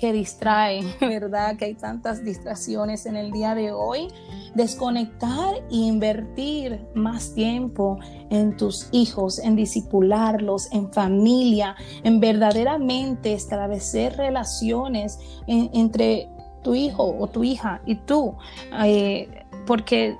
[0.00, 1.56] que distraen, ¿verdad?
[1.56, 4.08] Que hay tantas distracciones en el día de hoy.
[4.54, 7.98] Desconectar e invertir más tiempo
[8.30, 16.28] en tus hijos, en disipularlos, en familia, en verdaderamente establecer relaciones entre
[16.64, 18.34] tu hijo o tu hija y tú.
[18.82, 19.28] Eh,
[19.66, 20.16] porque,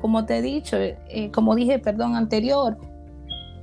[0.00, 2.78] como te he dicho, eh, como dije, perdón, anterior,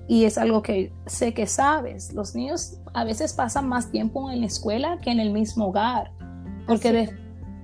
[0.08, 4.42] y es algo que sé que sabes, los niños a veces pasan más tiempo en
[4.42, 6.12] la escuela que en el mismo hogar.
[6.66, 7.10] Porque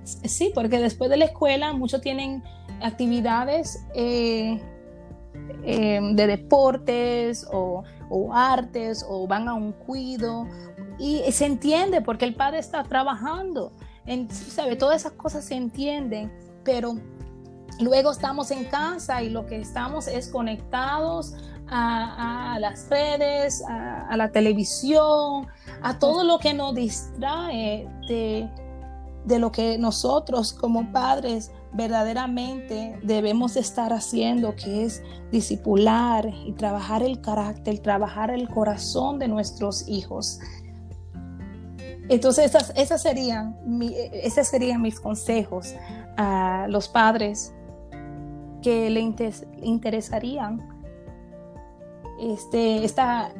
[0.03, 2.43] sí, porque después de la escuela muchos tienen
[2.81, 4.61] actividades eh,
[5.63, 7.83] eh, de deportes o,
[8.31, 10.45] artes o van a un cuido
[10.99, 13.71] y se entiende porque el padre está trabajando.
[14.05, 14.75] En, ¿sabe?
[14.75, 16.31] Todas esas cosas se entienden,
[16.63, 16.95] pero
[17.79, 21.33] luego estamos en casa y lo que estamos es conectados
[21.75, 25.47] a, las redes, a, la televisión,
[25.81, 33.91] a todo lo que nos distrae de, lo que nosotros como padres verdaderamente debemos estar
[33.91, 40.39] haciendo, que es disipular y trabajar el carácter, trabajar el corazón de nuestros hijos.
[42.09, 43.57] Entonces, esas, serían,
[44.13, 45.73] esos serían mis consejos
[46.17, 47.53] a los padres
[48.61, 48.99] que le
[49.61, 50.72] interesarían
[52.19, 53.31] este, esta,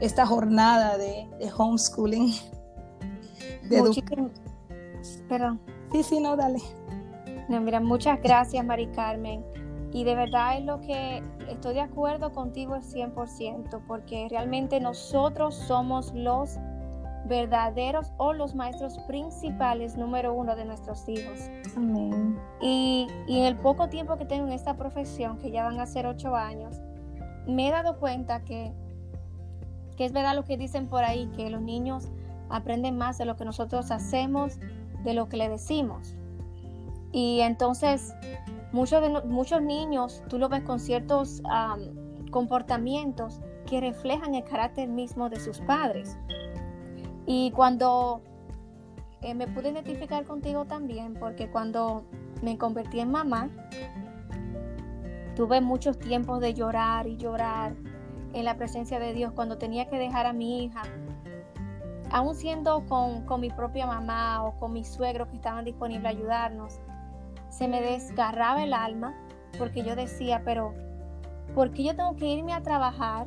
[0.00, 2.32] esta jornada de, homeschooling.
[3.68, 3.82] De
[5.28, 5.60] Perdón.
[5.92, 6.58] Sí, sí, no, dale.
[7.48, 9.44] No, mira, muchas gracias, Mari Carmen.
[9.92, 15.54] Y de verdad es lo que estoy de acuerdo contigo al 100%, porque realmente nosotros
[15.54, 16.58] somos los
[17.28, 21.40] verdaderos o los maestros principales número uno de nuestros hijos.
[21.76, 22.38] Amén.
[22.60, 25.86] Y, y en el poco tiempo que tengo en esta profesión, que ya van a
[25.86, 26.80] ser ocho años,
[27.46, 28.72] me he dado cuenta que,
[29.96, 32.08] que es verdad lo que dicen por ahí, que los niños
[32.48, 34.58] aprenden más de lo que nosotros hacemos,
[35.04, 36.14] de lo que le decimos.
[37.12, 38.14] Y entonces,
[38.72, 41.42] muchos, muchos niños, tú lo ves con ciertos
[42.30, 46.16] comportamientos que reflejan el carácter mismo de sus padres.
[47.26, 48.20] Y cuando
[49.22, 52.04] eh, me pude identificar contigo también, porque cuando
[52.42, 53.48] me convertí en mamá,
[55.36, 57.74] Tuve muchos tiempos de llorar y llorar
[58.32, 60.82] en la presencia de Dios cuando tenía que dejar a mi hija,
[62.10, 66.80] aún siendo con, mi propia mamá o con mis suegros que estaban disponibles a ayudarnos,
[67.50, 69.14] se me desgarraba el alma
[69.58, 70.72] porque yo decía, pero
[71.54, 73.26] ¿por qué yo tengo que irme a trabajar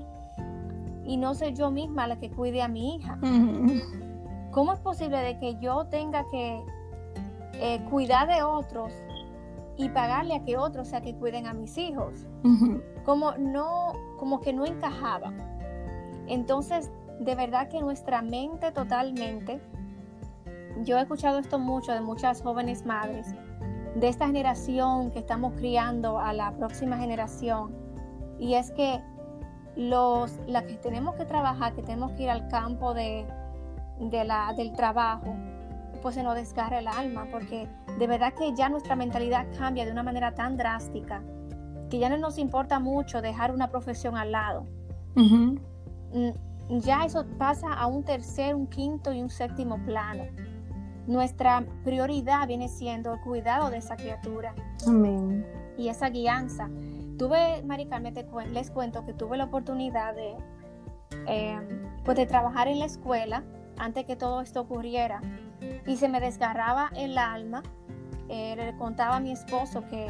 [1.05, 3.19] y no ser yo misma la que cuide a mi hija?
[4.51, 6.63] ¿Cómo es posible de que yo tenga que
[7.53, 8.93] eh, cuidar de otros
[9.79, 12.27] y pagarle a que otros sea que cuiden a mis hijos.
[13.05, 15.31] Como no, como que no encajaba.
[16.27, 19.61] Entonces, de verdad que nuestra mente totalmente,
[20.83, 23.33] yo he escuchado esto mucho de muchas jóvenes madres,
[23.95, 27.73] de esta generación que estamos criando a la próxima generación,
[28.37, 29.01] y es que
[29.77, 33.25] los, las que tenemos que trabajar, que tenemos que ir al campo de,
[33.99, 35.33] de la, del trabajo,
[36.01, 39.91] pues se nos desgarra el alma, porque de verdad que ya nuestra mentalidad cambia de
[39.91, 41.21] una manera tan drástica
[41.89, 44.65] que ya no nos importa mucho dejar una profesión al lado.
[45.15, 50.23] Mm, ya eso pasa a un tercer, un quinto y un séptimo plano.
[51.07, 54.53] Nuestra prioridad viene siendo el cuidado de esa criatura.
[54.87, 55.45] Amén.
[55.77, 56.69] Y esa guianza.
[57.17, 57.89] Tuve, Mari
[58.53, 60.35] les cuento que tuve la oportunidad de,
[61.25, 63.43] em, pues de trabajar en la escuela
[63.77, 65.21] antes que todo esto ocurriera
[65.85, 67.63] y se me desgarraba el alma.
[68.29, 70.07] Eh, le contaba a mi esposo que,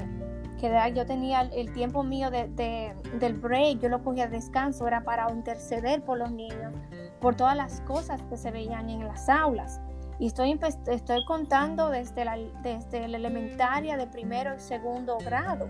[0.59, 5.03] que yo tenía el tiempo mío de, del break, yo lo cogía de descanso, era
[5.03, 6.73] para interceder por los niños,
[7.21, 9.79] por todas las cosas que se veían en las aulas.
[10.19, 15.69] Y estoy, estoy contando desde la, desde la elementaria de primero y segundo grado.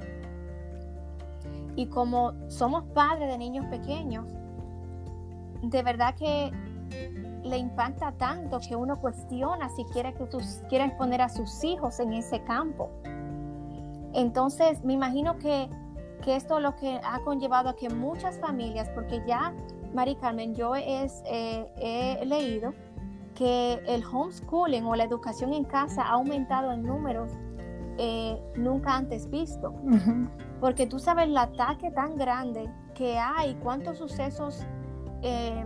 [1.75, 4.25] Y como somos padres de niños pequeños,
[5.61, 6.51] de verdad que
[7.43, 11.99] le impacta tanto que uno cuestiona si quiere que tus, quiere poner a sus hijos
[11.99, 12.89] en ese campo.
[14.13, 15.69] Entonces, me imagino que,
[16.23, 19.53] que esto es lo que ha conllevado a que muchas familias, porque ya,
[19.93, 22.73] Mari Carmen, yo es, eh, he leído
[23.35, 27.31] que el homeschooling o la educación en casa ha aumentado en números
[27.97, 29.73] eh, nunca antes visto.
[30.59, 34.65] Porque tú sabes el ataque tan grande que hay, cuántos sucesos
[35.21, 35.65] eh,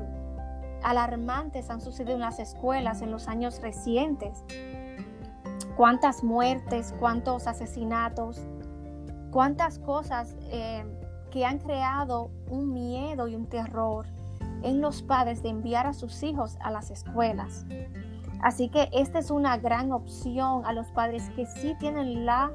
[0.83, 4.43] alarmantes han sucedido en las escuelas en los años recientes.
[5.75, 8.41] Cuántas muertes, cuántos asesinatos,
[9.31, 10.83] cuántas cosas eh,
[11.31, 14.05] que han creado un miedo y un terror
[14.61, 17.65] en los padres de enviar a sus hijos a las escuelas.
[18.41, 22.51] Así que esta es una gran opción a los padres que sí tienen la,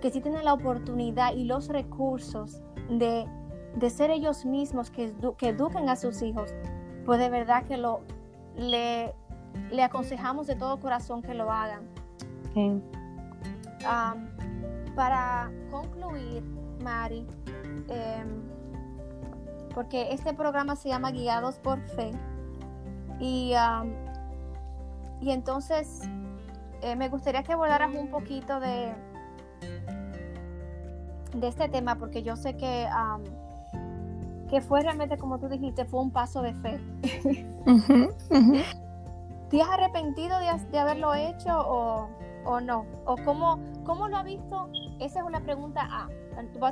[0.00, 3.26] que sí tienen la oportunidad y los recursos de,
[3.74, 6.54] de ser ellos mismos que, que eduquen a sus hijos
[7.08, 8.02] pues de verdad que lo
[8.54, 9.14] le,
[9.70, 11.88] le aconsejamos de todo corazón que lo hagan.
[14.94, 16.42] para concluir,
[16.84, 17.26] Mari,
[17.88, 18.42] em,
[19.74, 22.10] porque este programa se llama Guiados por Fe.
[23.18, 23.54] Y,
[25.22, 26.02] y entonces
[26.82, 28.92] eh, me gustaría que abordaras un poquito de,
[31.34, 32.86] de este tema, porque yo sé que
[34.48, 36.80] que fue realmente, como tú dijiste, fue un paso de fe.
[39.50, 42.86] ¿Te has arrepentido de, haberlo hecho o, no?
[43.04, 44.68] ¿O cómo, cómo, lo has visto?
[45.00, 46.08] Esa es la pregunta A.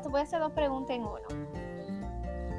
[0.08, 1.46] Voy a hacer dos preguntas en uno.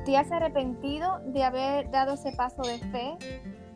[0.05, 3.17] ¿Te has arrepentido de haber dado ese paso de fe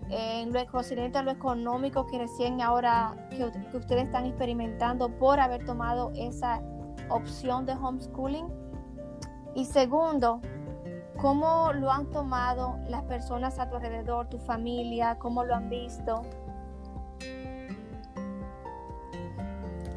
[0.09, 5.65] en lo a lo económico que recién ahora que, que ustedes están experimentando por haber
[5.65, 6.61] tomado esa
[7.09, 8.47] opción de homeschooling?
[9.55, 10.39] Y segundo,
[11.21, 15.19] ¿Cómo lo han tomado las personas a tu alrededor, tu familia?
[15.19, 16.23] ¿Cómo lo han visto?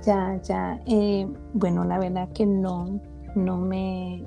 [0.04, 0.78] Ya, ya.
[0.84, 3.00] Eh, bueno, la verdad que no,
[3.34, 4.26] no me,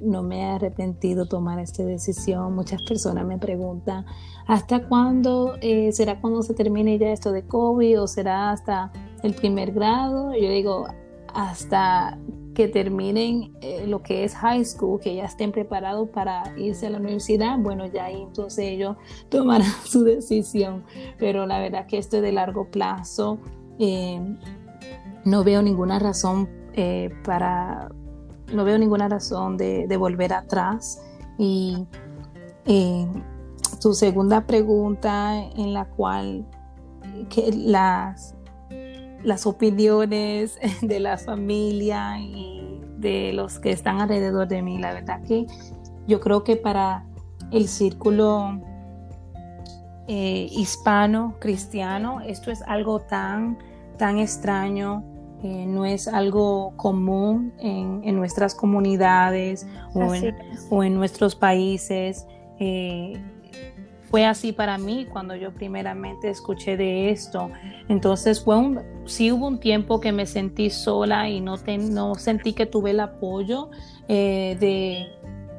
[0.00, 2.56] no me he arrepentido tomar esta decisión.
[2.56, 4.04] Muchas personas me preguntan,
[4.48, 8.90] ¿hasta cuándo eh, será cuando se termine ya esto de COVID o será hasta
[9.22, 10.34] el primer grado?
[10.34, 10.88] Yo digo,
[11.32, 12.18] hasta
[12.56, 16.90] que terminen eh, lo que es high school, que ya estén preparados para irse a
[16.90, 18.96] la universidad, bueno, ya entonces ellos
[19.28, 20.82] tomarán su decisión.
[21.18, 23.38] Pero la verdad que esto es de largo plazo.
[23.78, 24.18] Eh,
[25.26, 27.90] no veo ninguna razón eh, para,
[28.54, 31.02] no veo ninguna razón de, volver atrás.
[31.38, 31.86] Y
[33.82, 36.46] tu segunda pregunta en la cual
[37.28, 38.35] que las
[39.22, 44.78] las opiniones de la familia y de los que están alrededor de mí.
[44.78, 45.46] La verdad que
[46.06, 47.04] yo creo que para
[47.50, 48.60] el círculo
[50.08, 53.58] eh, hispano, cristiano, esto es algo tan,
[53.98, 55.04] tan extraño,
[55.42, 59.66] eh, no es algo común en, nuestras comunidades
[60.70, 62.26] o en, nuestros países.
[62.58, 63.20] Eh,
[64.10, 67.50] fue así para mí cuando yo primeramente escuché de esto.
[67.88, 71.56] Entonces fue un, sí hubo un tiempo que me sentí sola y no,
[71.90, 73.70] no sentí que tuve el apoyo
[74.08, 75.08] eh, de,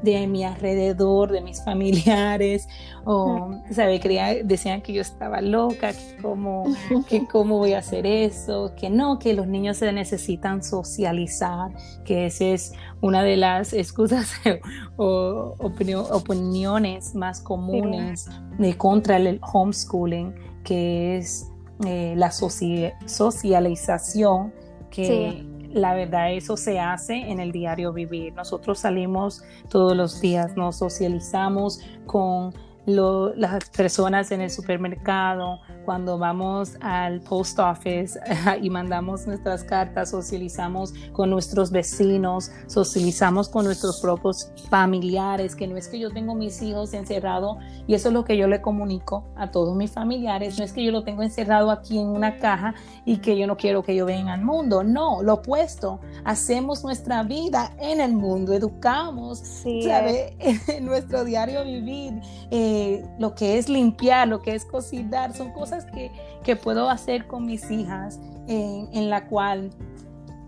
[0.01, 2.67] de mi alrededor, de mis familiares,
[3.03, 3.99] o, ¿sabe?
[4.43, 6.65] decían que yo estaba loca, que cómo,
[7.09, 11.71] que cómo voy a hacer eso, que no, que los niños se necesitan socializar,
[12.05, 14.31] que esa es una de las excusas
[14.97, 21.47] o opiniones más comunes de contra el homeschooling, que es
[21.85, 24.53] eh, la socialización
[24.89, 25.45] que
[25.77, 28.33] la verdad eso se hace en el diario vivir.
[28.33, 32.53] Nosotros salimos todos los días, nos socializamos con
[32.87, 38.17] las personas en el supermercado, cuando vamos al post office
[38.61, 45.75] y mandamos nuestras cartas, socializamos con nuestros vecinos, socializamos con nuestros propios familiares, que no
[45.75, 47.57] es que yo tengo mis hijos encerrados
[47.87, 50.83] y eso es lo que yo le comunico a todos mis familiares, no es que
[50.83, 52.73] yo lo tengo encerrado aquí en una caja
[53.05, 57.23] y que yo no quiero que yo vengan al mundo, no, lo opuesto, hacemos nuestra
[57.23, 62.13] vida en el mundo, educamos, sí, en nuestro diario vivir.
[62.49, 62.76] Eh,
[63.19, 66.11] lo que es limpiar, lo que es cocinar, son cosas que,
[66.55, 69.69] puedo hacer con mis hijas, en, la cual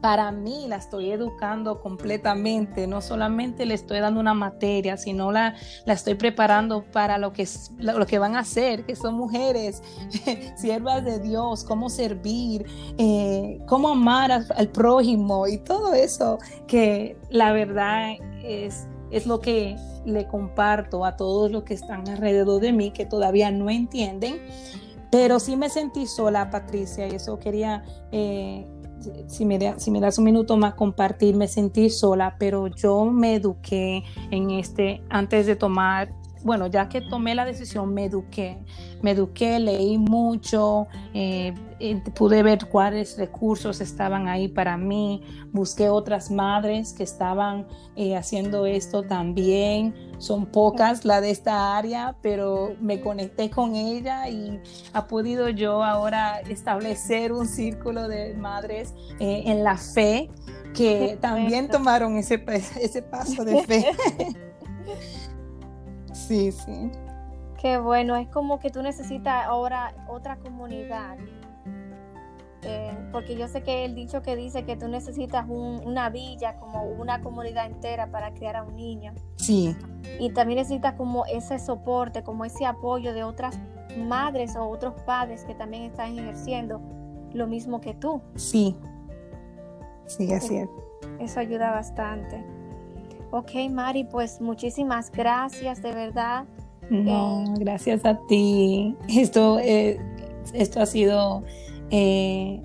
[0.01, 5.55] para mí la estoy educando completamente, no solamente le estoy dando una materia, sino la,
[5.85, 7.45] la estoy preparando para lo que,
[7.79, 9.83] lo que van a hacer, que son mujeres,
[10.55, 12.65] siervas de Dios, cómo servir,
[12.97, 19.75] eh, cómo amar al prójimo y todo eso que la verdad es es lo que
[20.05, 24.39] le comparto a todos los que están alrededor de mí que todavía no entienden.
[25.11, 28.67] Pero sí me sentí sola, Patricia, y eso quería, eh,
[29.27, 33.35] si, me si me das un minuto más, compartir, me sentí sola, pero yo me
[33.35, 38.57] eduqué en este, antes de tomar bueno, ya que tomé la decisión, me eduqué,
[39.01, 45.21] me eduqué, leí mucho, eh, eh, pude ver cuáles recursos estaban ahí para mí,
[45.51, 52.15] busqué otras madres que estaban eh, haciendo esto también, son pocas la de esta área,
[52.21, 54.61] pero me conecté con ella y
[54.93, 60.29] ha podido yo ahora establecer un círculo de madres en la fe
[60.73, 62.43] que también tomaron ese,
[62.81, 63.85] ese paso de fe.
[66.29, 66.91] Sí, sí.
[67.59, 71.17] Qué bueno, es como que tú necesitas ahora otra comunidad.
[72.61, 76.83] Eh, porque yo sé que el dicho que dice que tú necesitas una villa, como
[76.83, 79.15] una comunidad entera para criar a un niño.
[79.37, 79.75] Sí.
[80.19, 83.57] Y también necesitas como ese soporte, como ese apoyo de otras
[83.97, 86.79] madres o otros padres que también están ejerciendo
[87.33, 88.21] lo mismo que tú.
[88.35, 88.77] Sí.
[90.05, 90.69] Sí, así es.
[91.19, 92.58] Eso ayuda bastante.
[93.31, 96.45] Ok, Mari, pues muchísimas gracias, de verdad.
[96.89, 98.95] No, eh, gracias a ti.
[99.07, 99.99] Esto, eh,
[100.53, 101.43] esto ha sido
[101.91, 102.61] eh,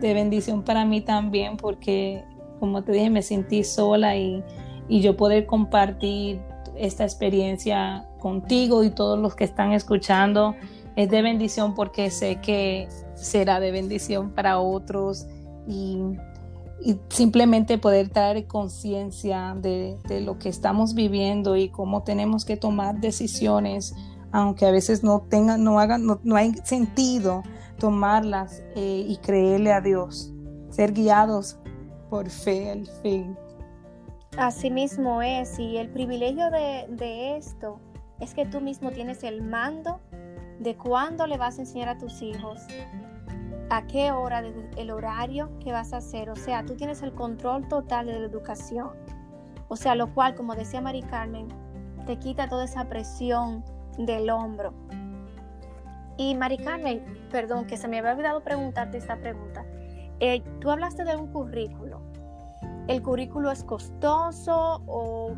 [0.00, 2.24] de bendición para mí también porque,
[2.60, 4.44] como te dije, me sentí sola y,
[4.88, 6.40] y yo poder compartir
[6.76, 10.54] esta experiencia contigo y todos los que están escuchando
[10.96, 15.26] es de bendición porque sé que será de bendición para otros
[15.66, 15.98] y
[16.80, 23.00] y simplemente poder traer conciencia de, lo que estamos viviendo y cómo tenemos que tomar
[23.00, 23.94] decisiones,
[24.32, 27.42] aunque a veces no tengan, no hagan, no, hay sentido
[27.78, 30.32] tomarlas eh, y creerle a Dios,
[30.70, 31.58] ser guiados
[32.10, 33.36] por fe al fin.
[34.36, 37.78] Así mismo es, y el privilegio de, de esto
[38.20, 40.00] es que tú mismo tienes el mando
[40.58, 42.60] de cuándo le vas a enseñar a tus hijos,
[43.70, 44.42] a qué hora,
[44.76, 46.30] el horario que vas a hacer.
[46.30, 48.90] O sea, tú tienes el control total de la educación.
[49.68, 51.48] O sea, lo cual, como decía Mari Carmen,
[52.06, 53.64] te quita toda esa presión
[53.98, 54.72] del hombro.
[56.16, 59.64] Y Mari Carmen, perdón, que se me había olvidado preguntarte esta pregunta.
[60.20, 62.00] Eh, tú hablaste de un currículo.
[62.86, 65.34] ¿El currículo es costoso o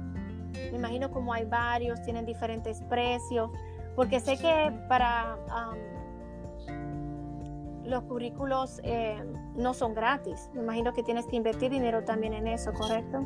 [0.52, 3.50] me imagino como hay varios, tienen diferentes precios?
[3.94, 5.38] Porque sé que para
[7.86, 9.16] los currículos eh,
[9.56, 10.50] no son gratis.
[10.54, 13.24] Me imagino que tienes que invertir dinero también en eso, ¿correcto?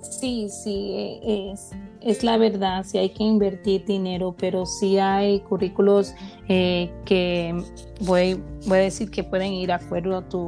[0.00, 6.14] Sí, sí, es, es la verdad, sí hay que invertir dinero, pero sí hay currículos
[6.48, 7.54] eh, que
[8.02, 10.46] voy, voy a decir que pueden ir de acuerdo a tu,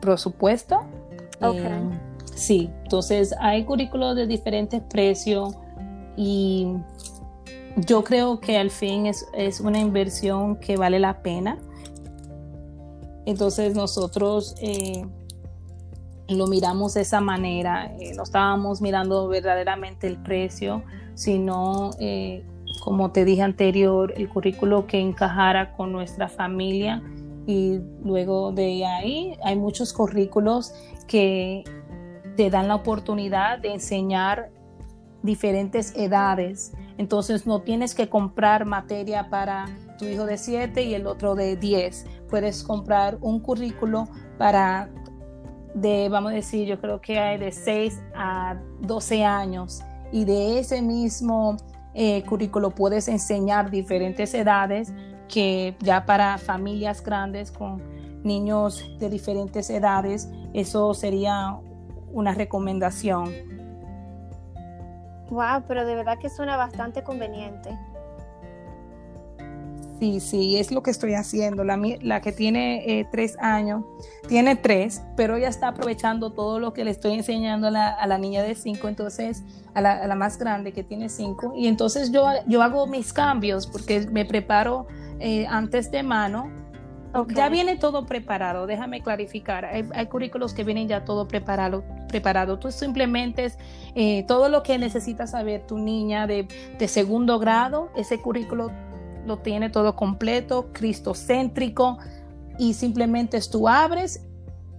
[0.00, 0.80] presupuesto.
[1.40, 1.90] Eh,
[2.34, 5.54] sí, entonces hay currículos de diferentes precios
[6.16, 6.68] y
[7.76, 11.58] yo creo que al fin es, una inversión que vale la pena.
[13.26, 15.04] Entonces nosotros eh,
[16.28, 20.82] lo miramos de esa manera, eh, no estábamos mirando verdaderamente el precio,
[21.14, 22.44] sino, eh,
[22.82, 27.02] como te dije anterior, el currículo que encajara con nuestra familia
[27.46, 30.74] y luego de ahí hay muchos currículos
[31.06, 31.64] que
[32.36, 34.50] te dan la oportunidad de enseñar
[35.22, 39.66] diferentes edades entonces no tienes que comprar materia para
[39.98, 42.06] tu hijo de 7 y el otro de 10.
[42.28, 44.90] Puedes comprar un currículo para
[45.74, 49.82] de, vamos a decir, yo creo que hay de 6 a 12 años
[50.12, 51.56] y de ese mismo
[51.94, 54.92] eh, currículo puedes enseñar diferentes edades
[55.28, 57.82] que ya para familias grandes con,
[58.24, 61.56] niños de diferentes edades, eso sería
[62.12, 63.32] una recomendación.
[65.34, 67.76] Wow, pero de verdad que suena bastante conveniente.
[69.98, 71.64] Sí, sí, es lo que estoy haciendo.
[71.64, 73.84] La, la que tiene eh, tres años,
[74.28, 77.70] tiene tres, pero ella está aprovechando todo lo que le estoy enseñando a
[78.06, 79.42] la, niña de cinco, entonces,
[79.74, 81.52] a la, más grande que tiene cinco.
[81.56, 84.86] Y entonces yo, yo hago mis cambios porque me preparo
[85.18, 86.48] eh, antes de mano.
[87.28, 89.64] Ya viene todo preparado, déjame clarificar.
[89.64, 91.84] Hay, currículos que vienen ya todo preparado.
[92.14, 92.60] Preparado.
[92.60, 93.58] Tú simplemente es
[93.96, 96.46] eh, todo lo que necesitas saber tu niña de,
[96.78, 98.70] de segundo grado, ese currículo
[99.26, 101.98] lo tiene todo completo, cristocéntrico,
[102.56, 104.24] y simplemente tú abres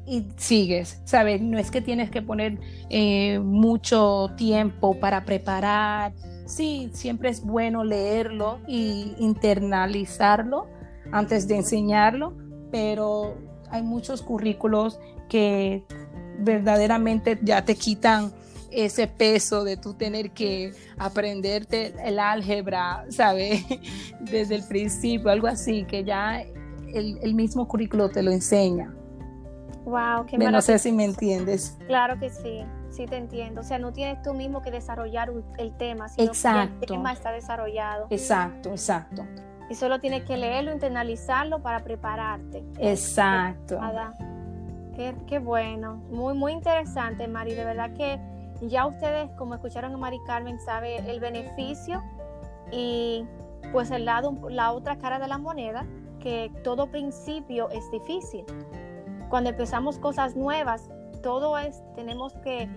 [0.05, 1.41] y sigues, ¿sabes?
[1.41, 2.57] No es que tienes que poner
[2.89, 6.13] eh, mucho tiempo para preparar.
[6.45, 10.67] Sí, siempre es bueno leerlo y internalizarlo
[11.11, 12.33] antes de enseñarlo,
[12.71, 13.36] pero
[13.71, 15.83] hay muchos currículos que
[16.39, 18.31] verdaderamente ya te quitan
[18.71, 23.63] ese peso de tú tener que aprenderte el álgebra, ¿sabes?
[24.19, 26.41] Desde el principio, algo así, que ya
[26.93, 28.93] el, mismo currículo te lo enseña.
[29.86, 31.77] Wow, qué No sé si me entiendes.
[31.88, 33.61] Claro que sí, sí te entiendo.
[33.61, 36.79] O sea, no tienes tú mismo que desarrollar el tema, sino exacto.
[36.79, 38.07] que el tema está desarrollado.
[38.09, 39.25] Exacto, exacto.
[39.69, 42.63] Y solo tienes que leerlo, internalizarlo para prepararte.
[42.79, 43.79] Exacto.
[44.95, 47.53] Qué, bueno, muy, muy interesante, Mari.
[47.53, 48.17] De verdad que
[48.61, 52.01] ya ustedes, como escucharon a Mari Carmen, sabe el beneficio
[52.71, 53.25] y
[53.73, 55.85] pues el lado, la otra cara de la moneda,
[56.19, 58.45] que todo principio es difícil.
[59.29, 60.89] Cuando empezamos cosas nuevas,
[61.21, 62.69] todo es, tenemos que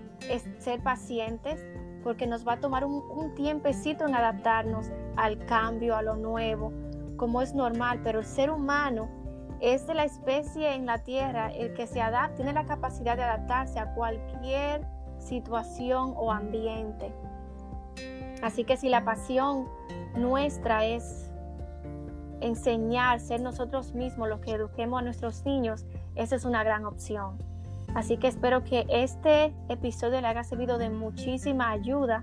[0.58, 1.64] ser pacientes
[2.02, 6.72] porque nos va a tomar un, un tiempecito en adaptarnos al cambio, a lo nuevo,
[7.16, 9.08] como es normal, pero el ser humano
[9.60, 13.24] es de la especie en la Tierra el que se adapta, tiene la capacidad de
[13.24, 14.86] adaptarse a cualquier
[15.18, 17.12] situación o ambiente.
[18.42, 19.68] Así que si la pasión
[20.14, 21.30] nuestra es
[22.40, 27.38] enseñar, ser nosotros mismos los que eduquemos a nuestros niños, esa es una gran opción.
[27.94, 32.22] Así que espero que este episodio le haya servido de muchísima ayuda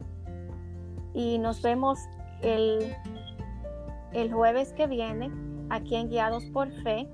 [1.14, 2.00] y nos vemos
[2.42, 2.96] el,
[4.14, 5.32] el jueves que viene
[5.70, 7.08] aquí en Guiados por Fe.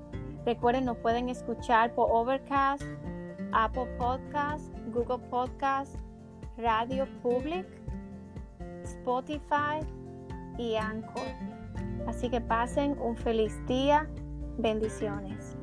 [0.44, 2.82] Recuerden, nos pueden escuchar por Overcast,
[3.52, 5.94] Apple Podcast, Google Podcast,
[6.58, 7.66] Radio Public,
[8.82, 9.80] Spotify
[10.58, 11.22] y Anchor.
[12.06, 14.08] Así que pasen un feliz día.
[14.58, 15.56] Bendiciones.